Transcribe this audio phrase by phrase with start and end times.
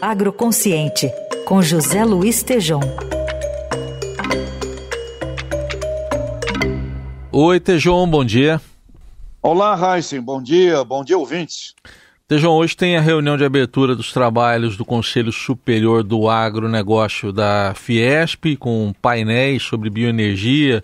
[0.00, 1.12] Agroconsciente,
[1.44, 2.80] com José Luiz Tejom.
[7.30, 8.58] Oi, Tejom, bom dia.
[9.42, 11.74] Olá, Heisen, bom dia, bom dia, ouvintes.
[12.26, 17.74] Tejão, hoje tem a reunião de abertura dos trabalhos do Conselho Superior do Agronegócio da
[17.74, 20.82] Fiesp, com painéis sobre bioenergia,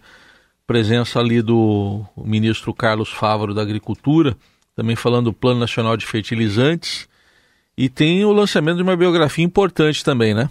[0.67, 4.37] presença ali do ministro Carlos Fávaro da Agricultura,
[4.75, 7.09] também falando do Plano Nacional de Fertilizantes,
[7.77, 10.49] e tem o lançamento de uma biografia importante também, né?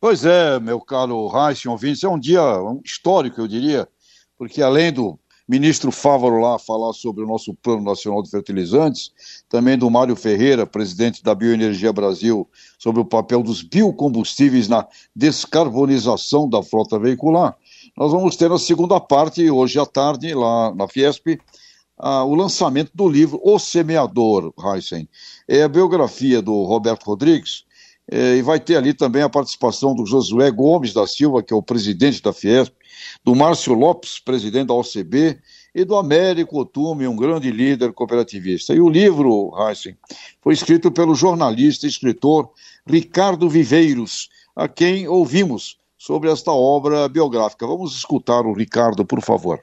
[0.00, 2.40] Pois é, meu caro Heisen, ouvintes, é um dia
[2.84, 3.88] histórico, eu diria,
[4.36, 5.18] porque além do
[5.48, 9.12] ministro Fávaro lá falar sobre o nosso Plano Nacional de Fertilizantes,
[9.48, 12.48] também do Mário Ferreira, presidente da Bioenergia Brasil,
[12.78, 17.56] sobre o papel dos biocombustíveis na descarbonização da frota veicular.
[17.96, 21.38] Nós vamos ter na segunda parte, hoje à tarde, lá na Fiesp,
[21.98, 25.08] o lançamento do livro O Semeador, Heisen.
[25.48, 27.64] É a biografia do Roberto Rodrigues,
[28.08, 31.56] é, e vai ter ali também a participação do Josué Gomes da Silva, que é
[31.56, 32.72] o presidente da Fiesp,
[33.24, 35.40] do Márcio Lopes, presidente da OCB,
[35.74, 38.72] e do Américo Otume, um grande líder cooperativista.
[38.72, 39.96] E o livro, Heisen,
[40.40, 42.50] foi escrito pelo jornalista e escritor
[42.86, 47.66] Ricardo Viveiros, a quem ouvimos sobre esta obra biográfica.
[47.66, 49.60] Vamos escutar o Ricardo, por favor.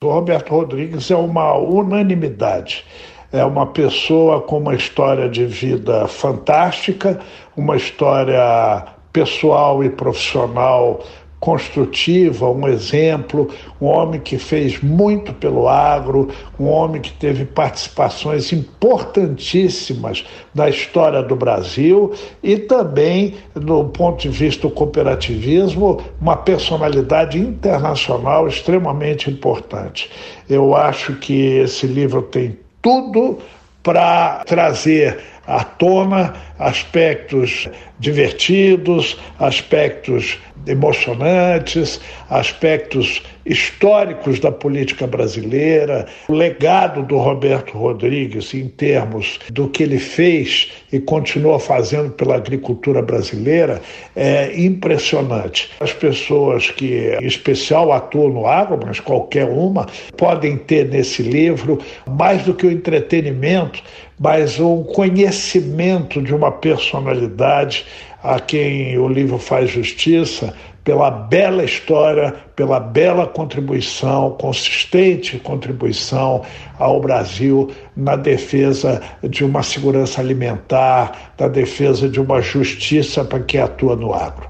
[0.00, 2.84] O Roberto Rodrigues é uma unanimidade.
[3.32, 7.18] É uma pessoa com uma história de vida fantástica,
[7.56, 11.02] uma história pessoal e profissional
[11.40, 13.48] construtiva, um exemplo,
[13.80, 21.22] um homem que fez muito pelo agro, um homem que teve participações importantíssimas na história
[21.22, 30.10] do Brasil e também, do ponto de vista do cooperativismo, uma personalidade internacional extremamente importante.
[30.48, 33.38] Eu acho que esse livro tem tudo
[33.82, 35.18] para trazer
[35.48, 37.68] à tona aspectos
[37.98, 49.38] divertidos, aspectos emocionantes, aspectos históricos da política brasileira, o legado do Roberto Rodrigues em termos
[49.50, 53.80] do que ele fez e continua fazendo pela agricultura brasileira
[54.14, 55.70] é impressionante.
[55.80, 59.86] As pessoas que, em especial, atuam no agro, mas qualquer uma,
[60.16, 63.82] podem ter nesse livro mais do que o entretenimento,
[64.18, 67.86] mas um conhecimento de uma personalidade
[68.22, 70.54] a quem o livro faz justiça
[70.88, 76.42] pela bela história, pela bela contribuição, consistente contribuição
[76.78, 83.60] ao Brasil na defesa de uma segurança alimentar, na defesa de uma justiça para quem
[83.60, 84.48] atua no agro.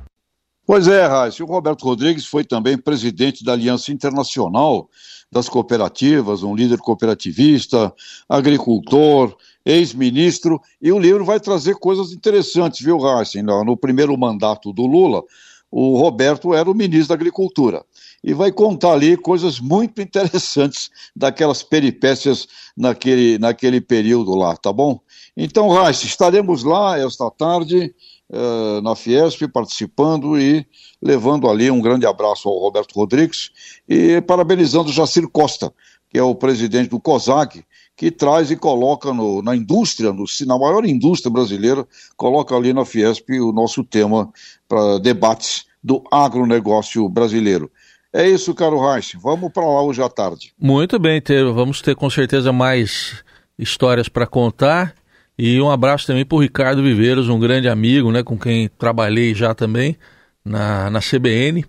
[0.65, 4.89] Pois é, Raíssa, o Roberto Rodrigues foi também presidente da Aliança Internacional
[5.33, 7.93] das Cooperativas, um líder cooperativista,
[8.29, 13.43] agricultor, ex-ministro, e o livro vai trazer coisas interessantes, viu, Heisen?
[13.43, 15.23] No primeiro mandato do Lula,
[15.71, 17.85] o Roberto era o ministro da Agricultura.
[18.25, 22.47] E vai contar ali coisas muito interessantes daquelas peripécias
[22.77, 25.01] naquele, naquele período lá, tá bom?
[25.37, 27.95] Então, Raíssa, estaremos lá esta tarde
[28.31, 30.67] uh, na Fiesp participando e
[31.01, 33.51] levando ali um grande abraço ao Roberto Rodrigues
[33.89, 35.73] e parabenizando o Jacir Costa,
[36.11, 37.65] que é o presidente do COSAG,
[37.99, 41.85] que traz e coloca no, na indústria, no, na maior indústria brasileira,
[42.17, 44.31] coloca ali na Fiesp o nosso tema
[44.69, 47.69] para debates do agronegócio brasileiro.
[48.13, 49.17] É isso, caro Reich.
[49.21, 50.53] Vamos para lá hoje à tarde.
[50.57, 51.53] Muito bem, Teiro.
[51.53, 53.25] Vamos ter com certeza mais
[53.59, 54.95] histórias para contar.
[55.37, 59.35] E um abraço também para o Ricardo Viveiros, um grande amigo, né, com quem trabalhei
[59.35, 59.97] já também
[60.45, 61.65] na, na CBN.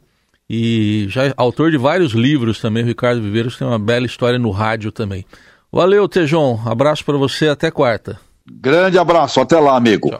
[0.47, 2.83] E já autor de vários livros também.
[2.83, 5.25] O Ricardo Viveiros tem uma bela história no rádio também.
[5.71, 6.59] Valeu, Tejon.
[6.65, 8.19] Abraço para você, até quarta.
[8.51, 10.09] Grande abraço, até lá, amigo.
[10.09, 10.17] Tchau.